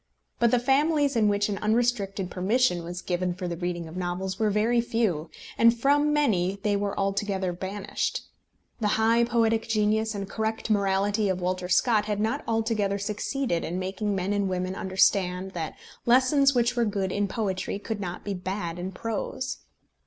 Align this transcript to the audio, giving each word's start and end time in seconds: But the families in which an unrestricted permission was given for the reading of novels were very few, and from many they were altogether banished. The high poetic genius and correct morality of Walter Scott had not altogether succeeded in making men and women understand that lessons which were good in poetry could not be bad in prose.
But 0.39 0.49
the 0.49 0.57
families 0.57 1.15
in 1.15 1.27
which 1.27 1.47
an 1.47 1.59
unrestricted 1.59 2.31
permission 2.31 2.83
was 2.83 3.03
given 3.03 3.35
for 3.35 3.47
the 3.47 3.55
reading 3.55 3.87
of 3.87 3.95
novels 3.95 4.39
were 4.39 4.49
very 4.49 4.81
few, 4.81 5.29
and 5.59 5.79
from 5.79 6.11
many 6.11 6.57
they 6.63 6.75
were 6.75 6.99
altogether 6.99 7.53
banished. 7.53 8.23
The 8.79 8.97
high 8.97 9.23
poetic 9.25 9.67
genius 9.67 10.15
and 10.15 10.27
correct 10.27 10.71
morality 10.71 11.29
of 11.29 11.39
Walter 11.39 11.69
Scott 11.69 12.05
had 12.05 12.19
not 12.19 12.43
altogether 12.47 12.97
succeeded 12.97 13.63
in 13.63 13.77
making 13.77 14.15
men 14.15 14.33
and 14.33 14.49
women 14.49 14.73
understand 14.73 15.51
that 15.51 15.77
lessons 16.07 16.55
which 16.55 16.75
were 16.75 16.85
good 16.85 17.11
in 17.11 17.27
poetry 17.27 17.77
could 17.77 17.99
not 18.01 18.23
be 18.25 18.33
bad 18.33 18.79
in 18.79 18.91
prose. 18.91 19.57